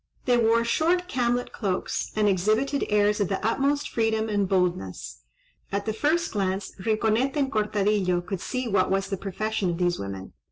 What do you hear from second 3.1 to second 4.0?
of the utmost